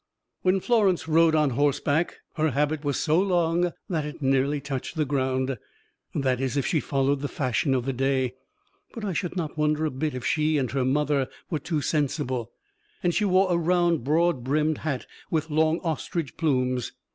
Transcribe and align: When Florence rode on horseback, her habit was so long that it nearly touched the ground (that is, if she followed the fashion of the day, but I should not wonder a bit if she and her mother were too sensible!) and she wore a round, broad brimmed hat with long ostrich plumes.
When 0.41 0.61
Florence 0.61 1.07
rode 1.07 1.35
on 1.35 1.51
horseback, 1.51 2.21
her 2.33 2.49
habit 2.49 2.83
was 2.83 2.99
so 2.99 3.19
long 3.19 3.71
that 3.87 4.03
it 4.03 4.19
nearly 4.19 4.59
touched 4.59 4.95
the 4.95 5.05
ground 5.05 5.59
(that 6.15 6.41
is, 6.41 6.57
if 6.57 6.65
she 6.65 6.79
followed 6.79 7.19
the 7.19 7.27
fashion 7.27 7.75
of 7.75 7.85
the 7.85 7.93
day, 7.93 8.33
but 8.95 9.05
I 9.05 9.13
should 9.13 9.37
not 9.37 9.59
wonder 9.59 9.85
a 9.85 9.91
bit 9.91 10.15
if 10.15 10.25
she 10.25 10.57
and 10.57 10.71
her 10.71 10.83
mother 10.83 11.27
were 11.51 11.59
too 11.59 11.81
sensible!) 11.81 12.51
and 13.03 13.13
she 13.13 13.25
wore 13.25 13.51
a 13.53 13.57
round, 13.57 14.03
broad 14.03 14.43
brimmed 14.43 14.79
hat 14.79 15.05
with 15.29 15.51
long 15.51 15.79
ostrich 15.83 16.35
plumes. 16.35 16.93